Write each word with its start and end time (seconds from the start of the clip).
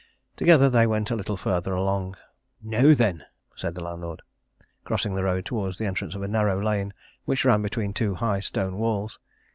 Together 0.35 0.67
they 0.67 0.87
went 0.87 1.11
a 1.11 1.15
little 1.15 1.37
further 1.37 1.73
along. 1.75 2.15
"Now 2.59 2.95
then!" 2.95 3.23
said 3.55 3.75
the 3.75 3.83
landlord, 3.83 4.23
crossing 4.83 5.13
the 5.13 5.21
road 5.23 5.45
towards 5.45 5.77
the 5.77 5.85
entrance 5.85 6.15
of 6.15 6.23
a 6.23 6.27
narrow 6.27 6.59
lane 6.59 6.91
which 7.25 7.45
ran 7.45 7.61
between 7.61 7.93
two 7.93 8.15
high 8.15 8.39
stone 8.39 8.79
walls. 8.79 9.19